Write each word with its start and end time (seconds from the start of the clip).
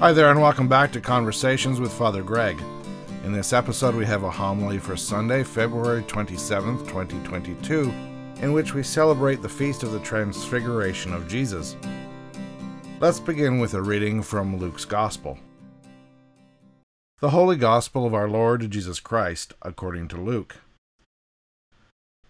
Hi 0.00 0.14
there, 0.14 0.30
and 0.30 0.40
welcome 0.40 0.66
back 0.66 0.92
to 0.92 1.00
Conversations 1.02 1.78
with 1.78 1.92
Father 1.92 2.22
Greg. 2.22 2.58
In 3.22 3.32
this 3.34 3.52
episode, 3.52 3.94
we 3.94 4.06
have 4.06 4.22
a 4.22 4.30
homily 4.30 4.78
for 4.78 4.96
Sunday, 4.96 5.42
February 5.42 6.02
27th, 6.04 6.88
2022, 6.88 7.92
in 8.40 8.54
which 8.54 8.72
we 8.72 8.82
celebrate 8.82 9.42
the 9.42 9.48
Feast 9.50 9.82
of 9.82 9.92
the 9.92 10.00
Transfiguration 10.00 11.12
of 11.12 11.28
Jesus. 11.28 11.76
Let's 12.98 13.20
begin 13.20 13.58
with 13.58 13.74
a 13.74 13.82
reading 13.82 14.22
from 14.22 14.56
Luke's 14.56 14.86
Gospel. 14.86 15.38
The 17.20 17.28
Holy 17.28 17.56
Gospel 17.56 18.06
of 18.06 18.14
our 18.14 18.26
Lord 18.26 18.70
Jesus 18.70 19.00
Christ, 19.00 19.52
according 19.60 20.08
to 20.08 20.16
Luke. 20.16 20.56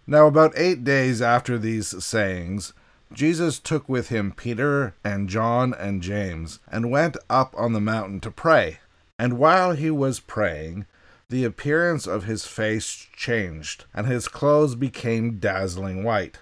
Now, 0.05 0.27
about 0.27 0.51
eight 0.57 0.83
days 0.83 1.21
after 1.21 1.57
these 1.57 2.03
sayings, 2.03 2.73
Jesus 3.13 3.59
took 3.59 3.89
with 3.89 4.09
him 4.09 4.31
Peter 4.31 4.95
and 5.03 5.29
John 5.29 5.73
and 5.73 6.01
James, 6.01 6.59
and 6.71 6.91
went 6.91 7.17
up 7.29 7.53
on 7.57 7.73
the 7.73 7.81
mountain 7.81 8.19
to 8.21 8.31
pray. 8.31 8.79
And 9.19 9.37
while 9.37 9.73
he 9.73 9.91
was 9.91 10.19
praying, 10.19 10.85
the 11.29 11.43
appearance 11.45 12.07
of 12.07 12.23
his 12.23 12.45
face 12.45 13.07
changed, 13.15 13.85
and 13.93 14.07
his 14.07 14.27
clothes 14.27 14.75
became 14.75 15.39
dazzling 15.39 16.03
white. 16.03 16.39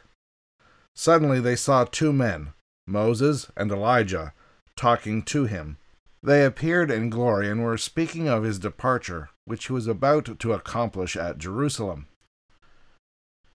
Suddenly 0.96 1.40
they 1.40 1.56
saw 1.56 1.86
two 1.86 2.12
men, 2.12 2.54
Moses 2.88 3.52
and 3.56 3.72
Elijah, 3.72 4.34
talking 4.76 5.22
to 5.24 5.46
him. 5.46 5.78
They 6.22 6.44
appeared 6.44 6.92
in 6.92 7.10
glory 7.10 7.50
and 7.50 7.64
were 7.64 7.78
speaking 7.78 8.28
of 8.28 8.44
his 8.44 8.60
departure, 8.60 9.30
which 9.46 9.68
he 9.68 9.74
was 9.74 9.88
about 9.88 10.40
to 10.40 10.54
accomplish 10.54 11.16
at 11.16 11.38
Jerusalem. 11.38 12.08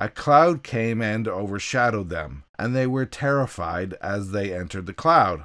a 0.00 0.08
cloud 0.08 0.62
came 0.62 1.02
and 1.02 1.28
overshadowed 1.28 2.08
them, 2.08 2.44
and 2.58 2.74
they 2.74 2.86
were 2.86 3.04
terrified 3.04 3.92
as 4.00 4.30
they 4.30 4.54
entered 4.54 4.86
the 4.86 4.94
cloud. 4.94 5.44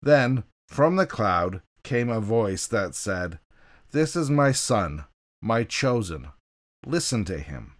Then, 0.00 0.44
from 0.68 0.94
the 0.94 1.06
cloud, 1.06 1.60
came 1.82 2.08
a 2.08 2.20
voice 2.20 2.68
that 2.68 2.94
said, 2.94 3.40
This 3.90 4.14
is 4.14 4.30
my 4.30 4.52
Son, 4.52 5.04
my 5.42 5.64
chosen. 5.64 6.28
Listen 6.86 7.24
to 7.24 7.38
him. 7.38 7.72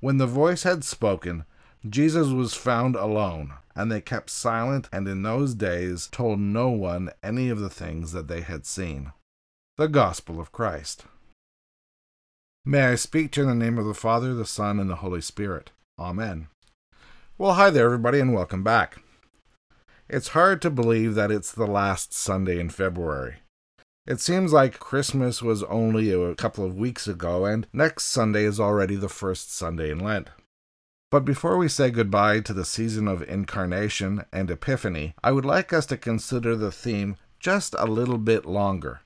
When 0.00 0.16
the 0.16 0.26
voice 0.26 0.62
had 0.62 0.84
spoken, 0.84 1.44
Jesus 1.86 2.28
was 2.28 2.54
found 2.54 2.96
alone, 2.96 3.52
and 3.76 3.92
they 3.92 4.00
kept 4.00 4.30
silent 4.30 4.88
and 4.90 5.06
in 5.06 5.22
those 5.22 5.54
days 5.54 6.08
told 6.10 6.40
no 6.40 6.70
one 6.70 7.10
any 7.22 7.50
of 7.50 7.60
the 7.60 7.70
things 7.70 8.12
that 8.12 8.28
they 8.28 8.40
had 8.40 8.64
seen. 8.64 9.12
The 9.76 9.88
Gospel 9.88 10.40
of 10.40 10.52
Christ. 10.52 11.04
May 12.64 12.82
I 12.88 12.94
speak 12.96 13.32
to 13.32 13.40
you 13.40 13.48
in 13.48 13.58
the 13.58 13.64
name 13.64 13.78
of 13.78 13.86
the 13.86 13.94
Father, 13.94 14.34
the 14.34 14.44
Son, 14.44 14.78
and 14.78 14.90
the 14.90 14.96
Holy 14.96 15.22
Spirit. 15.22 15.70
Amen. 15.98 16.48
Well, 17.38 17.54
hi 17.54 17.70
there, 17.70 17.86
everybody, 17.86 18.20
and 18.20 18.34
welcome 18.34 18.62
back. 18.62 18.98
It's 20.10 20.28
hard 20.28 20.60
to 20.60 20.70
believe 20.70 21.14
that 21.14 21.30
it's 21.30 21.52
the 21.52 21.66
last 21.66 22.12
Sunday 22.12 22.60
in 22.60 22.68
February. 22.68 23.36
It 24.06 24.20
seems 24.20 24.52
like 24.52 24.78
Christmas 24.78 25.40
was 25.40 25.62
only 25.64 26.12
a 26.12 26.34
couple 26.34 26.66
of 26.66 26.76
weeks 26.76 27.08
ago, 27.08 27.46
and 27.46 27.66
next 27.72 28.04
Sunday 28.04 28.44
is 28.44 28.60
already 28.60 28.94
the 28.94 29.08
first 29.08 29.56
Sunday 29.56 29.90
in 29.90 29.98
Lent. 29.98 30.28
But 31.10 31.24
before 31.24 31.56
we 31.56 31.66
say 31.66 31.90
goodbye 31.90 32.40
to 32.40 32.52
the 32.52 32.66
season 32.66 33.08
of 33.08 33.22
Incarnation 33.22 34.26
and 34.34 34.50
Epiphany, 34.50 35.14
I 35.24 35.32
would 35.32 35.46
like 35.46 35.72
us 35.72 35.86
to 35.86 35.96
consider 35.96 36.54
the 36.56 36.70
theme 36.70 37.16
just 37.38 37.74
a 37.78 37.86
little 37.86 38.18
bit 38.18 38.44
longer, 38.44 39.00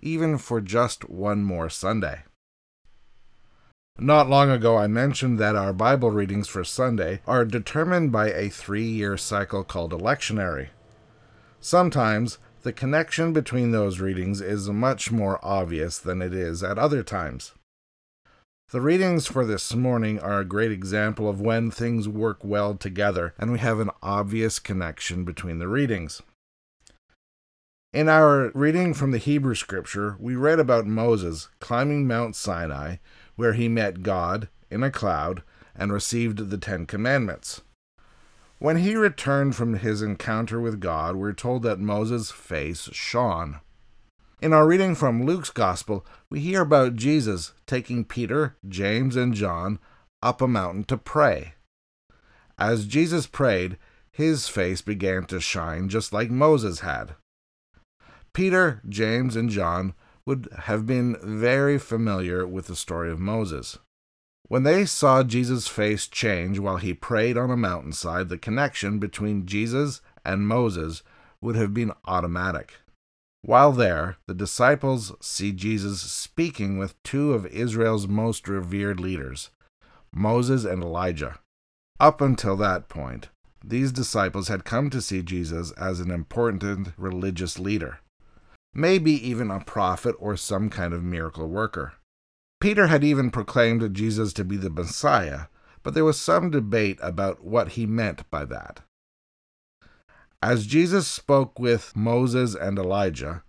even 0.00 0.38
for 0.38 0.62
just 0.62 1.10
one 1.10 1.44
more 1.44 1.68
Sunday. 1.68 2.22
Not 3.98 4.28
long 4.28 4.50
ago, 4.50 4.76
I 4.76 4.88
mentioned 4.88 5.38
that 5.38 5.56
our 5.56 5.72
Bible 5.72 6.10
readings 6.10 6.48
for 6.48 6.64
Sunday 6.64 7.22
are 7.26 7.46
determined 7.46 8.12
by 8.12 8.30
a 8.30 8.50
three 8.50 8.84
year 8.84 9.16
cycle 9.16 9.64
called 9.64 9.94
a 9.94 9.96
lectionary. 9.96 10.68
Sometimes 11.60 12.36
the 12.62 12.74
connection 12.74 13.32
between 13.32 13.70
those 13.70 13.98
readings 13.98 14.42
is 14.42 14.68
much 14.68 15.10
more 15.10 15.40
obvious 15.42 15.98
than 15.98 16.20
it 16.20 16.34
is 16.34 16.62
at 16.62 16.78
other 16.78 17.02
times. 17.02 17.52
The 18.70 18.82
readings 18.82 19.28
for 19.28 19.46
this 19.46 19.74
morning 19.74 20.20
are 20.20 20.40
a 20.40 20.44
great 20.44 20.72
example 20.72 21.26
of 21.26 21.40
when 21.40 21.70
things 21.70 22.06
work 22.06 22.44
well 22.44 22.74
together 22.74 23.32
and 23.38 23.50
we 23.50 23.60
have 23.60 23.80
an 23.80 23.90
obvious 24.02 24.58
connection 24.58 25.24
between 25.24 25.58
the 25.58 25.68
readings. 25.68 26.20
In 27.94 28.10
our 28.10 28.50
reading 28.54 28.92
from 28.92 29.12
the 29.12 29.18
Hebrew 29.18 29.54
scripture, 29.54 30.16
we 30.20 30.36
read 30.36 30.58
about 30.58 30.86
Moses 30.86 31.48
climbing 31.60 32.06
Mount 32.06 32.36
Sinai 32.36 32.96
where 33.36 33.52
he 33.52 33.68
met 33.68 34.02
God 34.02 34.48
in 34.70 34.82
a 34.82 34.90
cloud 34.90 35.42
and 35.74 35.92
received 35.92 36.50
the 36.50 36.58
Ten 36.58 36.86
Commandments. 36.86 37.62
When 38.58 38.78
he 38.78 38.96
returned 38.96 39.54
from 39.54 39.74
his 39.74 40.00
encounter 40.00 40.60
with 40.60 40.80
God, 40.80 41.16
we're 41.16 41.34
told 41.34 41.62
that 41.62 41.78
Moses' 41.78 42.30
face 42.30 42.88
shone. 42.92 43.60
In 44.40 44.52
our 44.52 44.66
reading 44.66 44.94
from 44.94 45.24
Luke's 45.24 45.50
Gospel, 45.50 46.06
we 46.30 46.40
hear 46.40 46.62
about 46.62 46.96
Jesus 46.96 47.52
taking 47.66 48.04
Peter, 48.04 48.56
James, 48.66 49.16
and 49.16 49.34
John 49.34 49.78
up 50.22 50.40
a 50.40 50.48
mountain 50.48 50.84
to 50.84 50.96
pray. 50.96 51.54
As 52.58 52.86
Jesus 52.86 53.26
prayed, 53.26 53.76
his 54.10 54.48
face 54.48 54.80
began 54.80 55.24
to 55.26 55.40
shine 55.40 55.90
just 55.90 56.12
like 56.12 56.30
Moses 56.30 56.80
had. 56.80 57.14
Peter, 58.32 58.82
James, 58.88 59.36
and 59.36 59.50
John 59.50 59.94
would 60.26 60.48
have 60.64 60.84
been 60.86 61.16
very 61.22 61.78
familiar 61.78 62.46
with 62.46 62.66
the 62.66 62.76
story 62.76 63.10
of 63.10 63.20
Moses. 63.20 63.78
When 64.48 64.64
they 64.64 64.84
saw 64.84 65.22
Jesus' 65.22 65.68
face 65.68 66.06
change 66.06 66.58
while 66.58 66.76
he 66.76 66.94
prayed 66.94 67.38
on 67.38 67.50
a 67.50 67.56
mountainside, 67.56 68.28
the 68.28 68.38
connection 68.38 68.98
between 68.98 69.46
Jesus 69.46 70.00
and 70.24 70.46
Moses 70.46 71.02
would 71.40 71.56
have 71.56 71.72
been 71.72 71.92
automatic. 72.04 72.74
While 73.42 73.70
there, 73.72 74.16
the 74.26 74.34
disciples 74.34 75.12
see 75.20 75.52
Jesus 75.52 76.00
speaking 76.00 76.78
with 76.78 77.00
two 77.04 77.32
of 77.32 77.46
Israel's 77.46 78.08
most 78.08 78.48
revered 78.48 78.98
leaders, 78.98 79.50
Moses 80.12 80.64
and 80.64 80.82
Elijah. 80.82 81.38
Up 82.00 82.20
until 82.20 82.56
that 82.56 82.88
point, 82.88 83.28
these 83.64 83.92
disciples 83.92 84.48
had 84.48 84.64
come 84.64 84.90
to 84.90 85.00
see 85.00 85.22
Jesus 85.22 85.70
as 85.72 86.00
an 86.00 86.10
important 86.10 86.88
religious 86.96 87.58
leader 87.58 88.00
maybe 88.76 89.12
even 89.26 89.50
a 89.50 89.58
prophet 89.60 90.14
or 90.18 90.36
some 90.36 90.68
kind 90.68 90.92
of 90.92 91.02
miracle 91.02 91.48
worker. 91.48 91.94
Peter 92.60 92.88
had 92.88 93.02
even 93.02 93.30
proclaimed 93.30 93.94
Jesus 93.94 94.32
to 94.34 94.44
be 94.44 94.56
the 94.56 94.70
Messiah, 94.70 95.46
but 95.82 95.94
there 95.94 96.04
was 96.04 96.20
some 96.20 96.50
debate 96.50 96.98
about 97.00 97.42
what 97.42 97.70
he 97.70 97.86
meant 97.86 98.28
by 98.30 98.44
that. 98.44 98.80
As 100.42 100.66
Jesus 100.66 101.08
spoke 101.08 101.58
with 101.58 101.96
Moses 101.96 102.54
and 102.54 102.78
Elijah, 102.78 103.42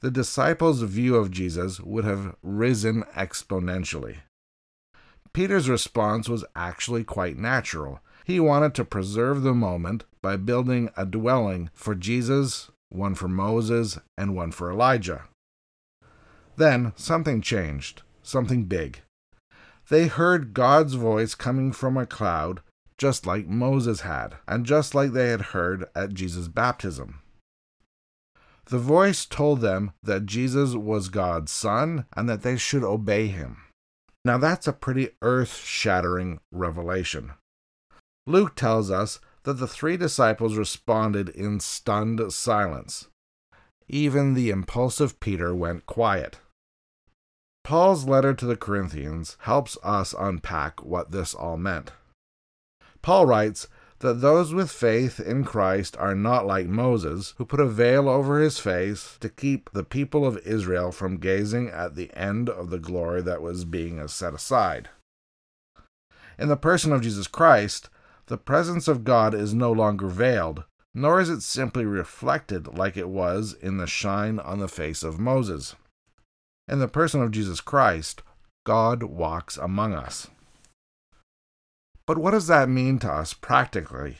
the 0.00 0.10
disciples' 0.10 0.82
view 0.82 1.16
of 1.16 1.30
Jesus 1.30 1.80
would 1.80 2.04
have 2.04 2.36
risen 2.42 3.04
exponentially. 3.16 4.18
Peter's 5.32 5.68
response 5.68 6.28
was 6.28 6.44
actually 6.54 7.04
quite 7.04 7.38
natural. 7.38 8.00
He 8.24 8.38
wanted 8.38 8.74
to 8.74 8.84
preserve 8.84 9.42
the 9.42 9.54
moment 9.54 10.04
by 10.20 10.36
building 10.36 10.90
a 10.96 11.06
dwelling 11.06 11.70
for 11.74 11.94
Jesus 11.94 12.70
one 12.94 13.14
for 13.14 13.28
Moses, 13.28 13.98
and 14.16 14.34
one 14.34 14.52
for 14.52 14.70
Elijah. 14.70 15.24
Then 16.56 16.92
something 16.96 17.42
changed, 17.42 18.02
something 18.22 18.64
big. 18.64 19.02
They 19.88 20.06
heard 20.06 20.54
God's 20.54 20.94
voice 20.94 21.34
coming 21.34 21.72
from 21.72 21.96
a 21.96 22.06
cloud, 22.06 22.60
just 22.96 23.26
like 23.26 23.46
Moses 23.46 24.00
had, 24.00 24.36
and 24.46 24.64
just 24.64 24.94
like 24.94 25.12
they 25.12 25.28
had 25.28 25.52
heard 25.52 25.86
at 25.94 26.14
Jesus' 26.14 26.48
baptism. 26.48 27.20
The 28.66 28.78
voice 28.78 29.26
told 29.26 29.60
them 29.60 29.92
that 30.02 30.24
Jesus 30.24 30.74
was 30.74 31.08
God's 31.08 31.52
Son 31.52 32.06
and 32.16 32.28
that 32.28 32.42
they 32.42 32.56
should 32.56 32.82
obey 32.82 33.26
him. 33.26 33.58
Now 34.24 34.38
that's 34.38 34.66
a 34.66 34.72
pretty 34.72 35.10
earth 35.20 35.56
shattering 35.56 36.40
revelation. 36.50 37.32
Luke 38.26 38.54
tells 38.54 38.90
us 38.90 39.20
that 39.44 39.54
the 39.54 39.68
three 39.68 39.96
disciples 39.96 40.56
responded 40.56 41.28
in 41.28 41.60
stunned 41.60 42.32
silence. 42.32 43.08
Even 43.88 44.34
the 44.34 44.50
impulsive 44.50 45.20
Peter 45.20 45.54
went 45.54 45.86
quiet. 45.86 46.40
Paul's 47.62 48.06
letter 48.06 48.34
to 48.34 48.46
the 48.46 48.56
Corinthians 48.56 49.36
helps 49.40 49.78
us 49.82 50.14
unpack 50.18 50.82
what 50.82 51.12
this 51.12 51.34
all 51.34 51.56
meant. 51.56 51.92
Paul 53.00 53.26
writes 53.26 53.68
that 54.00 54.20
those 54.20 54.52
with 54.52 54.70
faith 54.70 55.18
in 55.18 55.44
Christ 55.44 55.96
are 55.98 56.14
not 56.14 56.46
like 56.46 56.66
Moses, 56.66 57.32
who 57.38 57.46
put 57.46 57.60
a 57.60 57.66
veil 57.66 58.08
over 58.08 58.38
his 58.38 58.58
face 58.58 59.16
to 59.20 59.30
keep 59.30 59.70
the 59.72 59.84
people 59.84 60.26
of 60.26 60.38
Israel 60.38 60.92
from 60.92 61.16
gazing 61.16 61.68
at 61.68 61.94
the 61.94 62.12
end 62.14 62.50
of 62.50 62.68
the 62.68 62.78
glory 62.78 63.22
that 63.22 63.40
was 63.40 63.64
being 63.64 64.06
set 64.08 64.34
aside. 64.34 64.90
In 66.38 66.48
the 66.48 66.56
person 66.56 66.92
of 66.92 67.00
Jesus 67.00 67.26
Christ, 67.26 67.88
the 68.26 68.38
presence 68.38 68.88
of 68.88 69.04
God 69.04 69.34
is 69.34 69.52
no 69.54 69.70
longer 69.70 70.08
veiled, 70.08 70.64
nor 70.94 71.20
is 71.20 71.28
it 71.28 71.42
simply 71.42 71.84
reflected 71.84 72.78
like 72.78 72.96
it 72.96 73.08
was 73.08 73.54
in 73.54 73.76
the 73.76 73.86
shine 73.86 74.38
on 74.38 74.58
the 74.58 74.68
face 74.68 75.02
of 75.02 75.18
Moses. 75.18 75.74
In 76.68 76.78
the 76.78 76.88
person 76.88 77.20
of 77.20 77.32
Jesus 77.32 77.60
Christ, 77.60 78.22
God 78.64 79.02
walks 79.02 79.56
among 79.58 79.92
us. 79.92 80.28
But 82.06 82.18
what 82.18 82.30
does 82.30 82.46
that 82.46 82.68
mean 82.68 82.98
to 83.00 83.10
us 83.10 83.34
practically? 83.34 84.18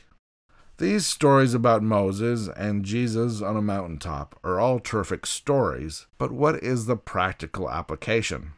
These 0.79 1.07
stories 1.07 1.55
about 1.55 1.83
Moses 1.83 2.49
and 2.57 2.85
Jesus 2.85 3.41
on 3.41 3.57
a 3.57 3.63
mountaintop 3.63 4.39
are 4.43 4.59
all 4.59 4.81
terrific 4.81 5.25
stories, 5.25 6.07
but 6.19 6.33
what 6.33 6.63
is 6.63 6.87
the 6.87 6.97
practical 6.97 7.71
application? 7.71 8.53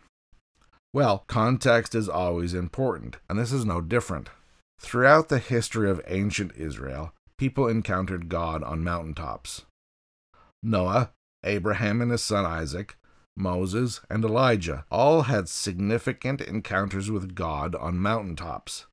Well, 0.94 1.24
context 1.26 1.94
is 1.94 2.08
always 2.08 2.54
important, 2.54 3.18
and 3.28 3.38
this 3.38 3.52
is 3.52 3.66
no 3.66 3.82
different. 3.82 4.30
Throughout 4.78 5.28
the 5.28 5.38
history 5.38 5.90
of 5.90 6.00
ancient 6.06 6.52
Israel, 6.56 7.12
people 7.38 7.68
encountered 7.68 8.28
God 8.28 8.62
on 8.62 8.84
mountaintops. 8.84 9.64
Noah, 10.62 11.12
Abraham 11.44 12.00
and 12.00 12.10
his 12.10 12.22
son 12.22 12.44
Isaac, 12.44 12.96
Moses, 13.36 14.00
and 14.10 14.24
Elijah 14.24 14.84
all 14.90 15.22
had 15.22 15.48
significant 15.48 16.40
encounters 16.40 17.10
with 17.10 17.34
God 17.34 17.74
on 17.74 17.98
mountaintops. 17.98 18.86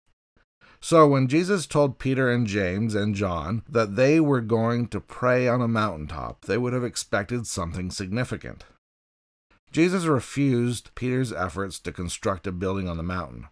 So 0.81 1.07
when 1.07 1.29
Jesus 1.29 1.65
told 1.65 1.97
Peter 1.97 2.29
and 2.29 2.45
James 2.45 2.93
and 2.93 3.15
John 3.15 3.63
that 3.69 3.95
they 3.95 4.19
were 4.19 4.41
going 4.41 4.87
to 4.89 4.99
pray 4.99 5.47
on 5.47 5.61
a 5.61 5.67
mountaintop, 5.67 6.43
they 6.43 6.57
would 6.57 6.73
have 6.73 6.83
expected 6.83 7.47
something 7.47 7.89
significant. 7.89 8.65
Jesus 9.71 10.03
refused 10.03 10.93
Peter's 10.93 11.31
efforts 11.31 11.79
to 11.79 11.93
construct 11.93 12.47
a 12.47 12.51
building 12.51 12.89
on 12.89 12.97
the 12.97 13.03
mountain. 13.03 13.47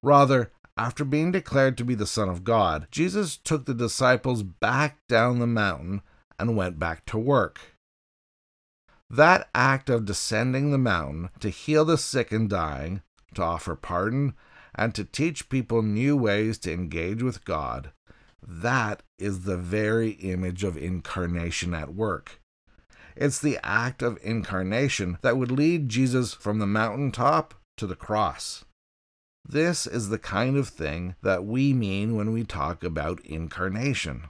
Rather, 0.00 0.52
after 0.76 1.04
being 1.04 1.32
declared 1.32 1.76
to 1.78 1.84
be 1.84 1.94
the 1.94 2.06
Son 2.06 2.28
of 2.28 2.44
God, 2.44 2.86
Jesus 2.90 3.36
took 3.36 3.66
the 3.66 3.74
disciples 3.74 4.42
back 4.42 4.98
down 5.08 5.38
the 5.38 5.46
mountain 5.46 6.02
and 6.38 6.56
went 6.56 6.78
back 6.78 7.04
to 7.06 7.18
work. 7.18 7.60
That 9.08 9.48
act 9.54 9.90
of 9.90 10.04
descending 10.04 10.70
the 10.70 10.78
mountain 10.78 11.30
to 11.40 11.50
heal 11.50 11.84
the 11.84 11.98
sick 11.98 12.30
and 12.32 12.48
dying, 12.48 13.02
to 13.34 13.42
offer 13.42 13.74
pardon, 13.74 14.34
and 14.74 14.94
to 14.94 15.04
teach 15.04 15.48
people 15.48 15.82
new 15.82 16.16
ways 16.16 16.58
to 16.60 16.72
engage 16.72 17.22
with 17.22 17.44
God, 17.44 17.90
that 18.42 19.02
is 19.18 19.40
the 19.40 19.56
very 19.56 20.10
image 20.10 20.64
of 20.64 20.76
incarnation 20.76 21.74
at 21.74 21.94
work. 21.94 22.40
It's 23.16 23.40
the 23.40 23.58
act 23.62 24.02
of 24.02 24.18
incarnation 24.22 25.18
that 25.22 25.36
would 25.36 25.50
lead 25.50 25.88
Jesus 25.88 26.32
from 26.32 26.58
the 26.58 26.66
mountaintop 26.66 27.54
to 27.76 27.86
the 27.86 27.96
cross. 27.96 28.64
This 29.44 29.86
is 29.86 30.08
the 30.08 30.18
kind 30.18 30.56
of 30.56 30.68
thing 30.68 31.16
that 31.22 31.44
we 31.44 31.72
mean 31.72 32.14
when 32.14 32.32
we 32.32 32.44
talk 32.44 32.84
about 32.84 33.24
incarnation. 33.24 34.24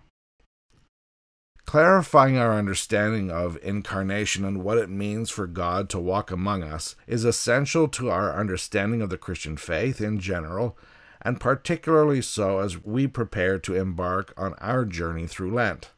Clarifying 1.67 2.37
our 2.37 2.55
understanding 2.59 3.31
of 3.31 3.59
incarnation 3.63 4.45
and 4.45 4.65
what 4.65 4.79
it 4.79 4.91
means 4.91 5.31
for 5.31 5.47
God 5.47 5.89
to 5.91 6.01
walk 6.01 6.31
among 6.31 6.65
us 6.65 6.97
is 7.07 7.25
essential 7.25 7.87
to 7.89 8.11
our 8.11 8.35
understanding 8.35 9.03
of 9.03 9.11
the 9.11 9.19
Christian 9.19 9.57
faith 9.57 10.01
in 10.01 10.19
general, 10.19 10.77
and 11.23 11.39
particularly 11.39 12.23
so 12.23 12.59
as 12.59 12.83
we 12.83 13.07
prepare 13.07 13.59
to 13.61 13.77
embark 13.77 14.35
on 14.37 14.55
our 14.55 14.85
journey 14.85 15.27
through 15.27 15.55
Lent. 15.55 15.91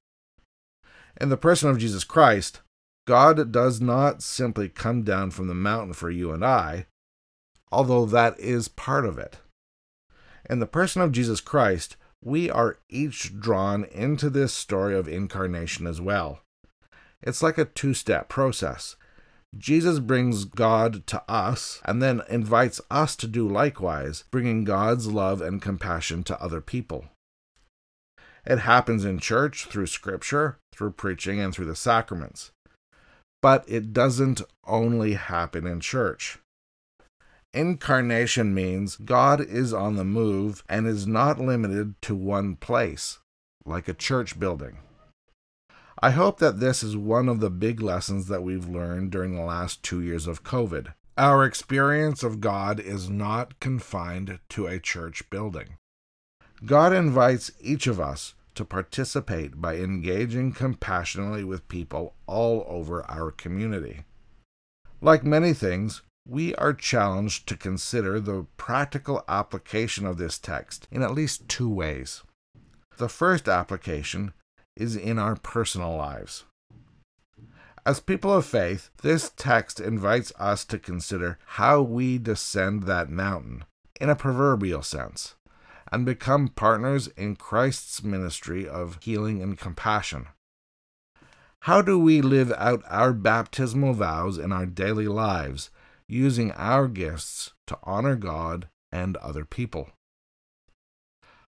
In 1.20 1.28
the 1.28 1.36
person 1.36 1.70
of 1.70 1.78
Jesus 1.78 2.04
Christ, 2.04 2.60
God 3.06 3.50
does 3.50 3.80
not 3.80 4.22
simply 4.22 4.68
come 4.68 5.04
down 5.04 5.30
from 5.30 5.48
the 5.48 5.54
mountain 5.54 5.92
for 5.92 6.10
you 6.10 6.32
and 6.32 6.44
I, 6.44 6.86
although 7.72 8.06
that 8.06 8.38
is 8.38 8.68
part 8.68 9.04
of 9.04 9.18
it. 9.18 9.38
In 10.48 10.60
the 10.60 10.66
person 10.66 11.02
of 11.02 11.12
Jesus 11.12 11.40
Christ, 11.40 11.96
we 12.22 12.50
are 12.50 12.78
each 12.88 13.40
drawn 13.40 13.84
into 13.84 14.30
this 14.30 14.52
story 14.52 14.94
of 14.94 15.08
incarnation 15.08 15.86
as 15.86 16.00
well. 16.00 16.40
It's 17.22 17.42
like 17.42 17.58
a 17.58 17.64
two 17.64 17.94
step 17.94 18.28
process. 18.28 18.96
Jesus 19.56 19.98
brings 19.98 20.44
God 20.44 21.06
to 21.08 21.22
us 21.28 21.80
and 21.84 22.02
then 22.02 22.22
invites 22.28 22.80
us 22.90 23.16
to 23.16 23.26
do 23.26 23.46
likewise, 23.46 24.24
bringing 24.30 24.64
God's 24.64 25.08
love 25.08 25.42
and 25.42 25.60
compassion 25.60 26.22
to 26.24 26.42
other 26.42 26.60
people. 26.60 27.06
It 28.44 28.60
happens 28.60 29.04
in 29.04 29.18
church, 29.18 29.66
through 29.66 29.86
scripture, 29.86 30.58
through 30.72 30.92
preaching, 30.92 31.38
and 31.38 31.54
through 31.54 31.66
the 31.66 31.76
sacraments. 31.76 32.50
But 33.40 33.64
it 33.68 33.92
doesn't 33.92 34.40
only 34.66 35.14
happen 35.14 35.66
in 35.66 35.80
church. 35.80 36.38
Incarnation 37.54 38.54
means 38.54 38.96
God 38.96 39.40
is 39.42 39.74
on 39.74 39.96
the 39.96 40.04
move 40.04 40.64
and 40.70 40.86
is 40.86 41.06
not 41.06 41.38
limited 41.38 42.00
to 42.02 42.14
one 42.14 42.56
place, 42.56 43.18
like 43.66 43.88
a 43.88 43.94
church 43.94 44.40
building. 44.40 44.78
I 46.00 46.12
hope 46.12 46.38
that 46.38 46.60
this 46.60 46.82
is 46.82 46.96
one 46.96 47.28
of 47.28 47.40
the 47.40 47.50
big 47.50 47.82
lessons 47.82 48.26
that 48.28 48.42
we've 48.42 48.68
learned 48.68 49.10
during 49.10 49.34
the 49.34 49.42
last 49.42 49.82
two 49.82 50.00
years 50.00 50.26
of 50.26 50.42
COVID. 50.42 50.94
Our 51.18 51.44
experience 51.44 52.22
of 52.22 52.40
God 52.40 52.80
is 52.80 53.10
not 53.10 53.60
confined 53.60 54.40
to 54.48 54.66
a 54.66 54.80
church 54.80 55.28
building. 55.28 55.76
God 56.64 56.94
invites 56.94 57.52
each 57.60 57.86
of 57.86 58.00
us 58.00 58.34
to 58.54 58.64
participate 58.64 59.60
by 59.60 59.76
engaging 59.76 60.52
compassionately 60.52 61.44
with 61.44 61.68
people 61.68 62.14
all 62.26 62.64
over 62.66 63.08
our 63.10 63.30
community. 63.30 64.04
Like 65.02 65.22
many 65.22 65.52
things, 65.52 66.00
we 66.32 66.54
are 66.54 66.72
challenged 66.72 67.46
to 67.46 67.54
consider 67.54 68.18
the 68.18 68.46
practical 68.56 69.22
application 69.28 70.06
of 70.06 70.16
this 70.16 70.38
text 70.38 70.88
in 70.90 71.02
at 71.02 71.12
least 71.12 71.46
two 71.46 71.68
ways. 71.68 72.22
The 72.96 73.10
first 73.10 73.48
application 73.48 74.32
is 74.74 74.96
in 74.96 75.18
our 75.18 75.36
personal 75.36 75.94
lives. 75.94 76.44
As 77.84 78.00
people 78.00 78.32
of 78.32 78.46
faith, 78.46 78.88
this 79.02 79.30
text 79.36 79.78
invites 79.78 80.32
us 80.38 80.64
to 80.66 80.78
consider 80.78 81.38
how 81.44 81.82
we 81.82 82.16
descend 82.16 82.84
that 82.84 83.10
mountain, 83.10 83.64
in 84.00 84.08
a 84.08 84.16
proverbial 84.16 84.82
sense, 84.82 85.34
and 85.90 86.06
become 86.06 86.48
partners 86.48 87.08
in 87.08 87.36
Christ's 87.36 88.02
ministry 88.02 88.66
of 88.66 88.98
healing 89.02 89.42
and 89.42 89.58
compassion. 89.58 90.28
How 91.60 91.82
do 91.82 91.98
we 91.98 92.22
live 92.22 92.54
out 92.56 92.82
our 92.88 93.12
baptismal 93.12 93.92
vows 93.92 94.38
in 94.38 94.50
our 94.50 94.64
daily 94.64 95.08
lives 95.08 95.70
using 96.06 96.52
our 96.52 96.88
gifts 96.88 97.52
to 97.66 97.78
honor 97.84 98.16
God 98.16 98.68
and 98.90 99.16
other 99.18 99.44
people. 99.44 99.90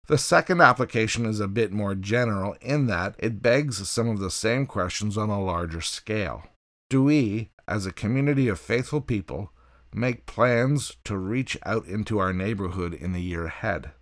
The 0.07 0.19
second 0.19 0.61
application 0.61 1.25
is 1.25 1.41
a 1.41 1.49
bit 1.49 1.73
more 1.73 1.95
general 1.95 2.57
in 2.61 2.87
that 2.87 3.17
it 3.19 3.41
begs 3.41 3.89
some 3.89 4.09
of 4.09 4.19
the 4.19 4.31
same 4.31 4.67
questions 4.67 5.17
on 5.17 5.31
a 5.31 5.43
larger 5.43 5.81
scale. 5.81 6.45
Do 6.91 7.03
we, 7.03 7.51
as 7.67 7.87
a 7.87 7.93
community 7.93 8.49
of 8.49 8.61
faithful 8.61 9.01
people, 9.01 9.51
make 9.95 10.27
plans 10.27 10.97
to 11.05 11.17
reach 11.17 11.57
out 11.65 11.87
into 11.87 12.19
our 12.19 12.35
neighborhood 12.35 12.93
in 12.93 13.13
the 13.13 13.23
year 13.23 13.47
ahead? 13.47 13.93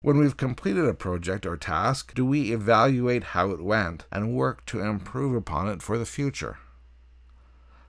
When 0.00 0.18
we've 0.18 0.36
completed 0.36 0.86
a 0.86 0.94
project 0.94 1.44
or 1.46 1.56
task, 1.56 2.14
do 2.14 2.24
we 2.24 2.52
evaluate 2.52 3.22
how 3.22 3.50
it 3.50 3.62
went 3.62 4.06
and 4.10 4.34
work 4.34 4.64
to 4.66 4.80
improve 4.80 5.34
upon 5.34 5.68
it 5.68 5.82
for 5.82 5.98
the 5.98 6.06
future? 6.06 6.58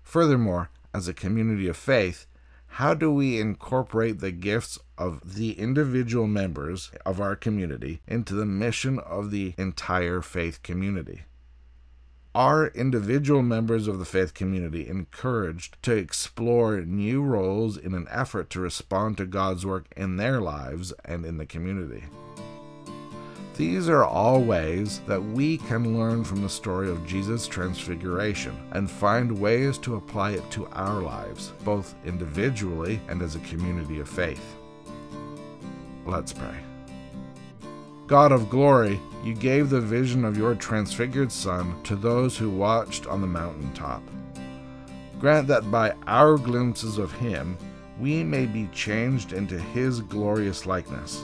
Furthermore, 0.03 0.69
as 0.93 1.07
a 1.07 1.13
community 1.13 1.67
of 1.67 1.77
faith, 1.77 2.27
how 2.67 2.93
do 2.93 3.11
we 3.11 3.39
incorporate 3.39 4.19
the 4.19 4.31
gifts 4.31 4.79
of 4.97 5.35
the 5.35 5.51
individual 5.59 6.25
members 6.25 6.91
of 7.05 7.21
our 7.21 7.35
community 7.35 8.01
into 8.07 8.33
the 8.33 8.45
mission 8.45 8.97
of 8.99 9.29
the 9.29 9.53
entire 9.57 10.21
faith 10.21 10.63
community? 10.63 11.21
Are 12.35 12.67
individual 12.69 13.43
members 13.43 13.87
of 13.87 13.99
the 13.99 14.05
faith 14.05 14.33
community 14.33 14.87
encouraged 14.87 15.77
to 15.83 15.95
explore 15.95 16.81
new 16.81 17.21
roles 17.21 17.77
in 17.77 17.93
an 17.93 18.07
effort 18.09 18.49
to 18.51 18.59
respond 18.59 19.17
to 19.17 19.27
God's 19.27 19.67
work 19.67 19.85
in 19.95 20.17
their 20.17 20.41
lives 20.41 20.93
and 21.05 21.27
in 21.27 21.37
the 21.37 21.45
community? 21.45 22.05
These 23.55 23.87
are 23.87 24.03
all 24.03 24.41
ways 24.41 25.01
that 25.05 25.23
we 25.23 25.59
can 25.59 25.95
learn 25.99 26.23
from 26.23 26.41
the 26.41 26.49
story 26.49 26.89
of 26.89 27.05
Jesus' 27.05 27.47
transfiguration 27.47 28.57
and 28.71 28.89
find 28.89 29.39
ways 29.39 29.77
to 29.79 29.95
apply 29.95 30.31
it 30.31 30.49
to 30.51 30.67
our 30.71 31.03
lives, 31.03 31.53
both 31.63 31.93
individually 32.03 32.99
and 33.09 33.21
as 33.21 33.35
a 33.35 33.39
community 33.41 33.99
of 33.99 34.09
faith. 34.09 34.55
Let's 36.07 36.33
pray. 36.33 36.57
God 38.07 38.31
of 38.31 38.49
glory, 38.49 38.99
you 39.23 39.35
gave 39.35 39.69
the 39.69 39.79
vision 39.79 40.25
of 40.25 40.35
your 40.35 40.55
transfigured 40.55 41.31
Son 41.31 41.79
to 41.83 41.95
those 41.95 42.35
who 42.35 42.49
watched 42.49 43.05
on 43.05 43.21
the 43.21 43.27
mountaintop. 43.27 44.01
Grant 45.19 45.47
that 45.47 45.69
by 45.69 45.93
our 46.07 46.39
glimpses 46.39 46.97
of 46.97 47.11
him, 47.11 47.55
we 47.99 48.23
may 48.23 48.47
be 48.47 48.67
changed 48.73 49.31
into 49.31 49.59
his 49.59 50.01
glorious 50.01 50.65
likeness 50.65 51.23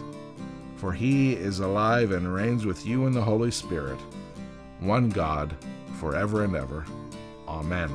for 0.80 0.94
he 0.94 1.34
is 1.34 1.60
alive 1.60 2.12
and 2.12 2.34
reigns 2.34 2.66
with 2.66 2.86
you 2.86 3.06
in 3.06 3.12
the 3.12 3.22
Holy 3.22 3.52
Spirit, 3.52 4.00
one 4.80 5.10
God, 5.10 5.54
forever 6.00 6.46
and 6.46 6.56
ever. 6.56 6.86
Amen. 7.50 7.90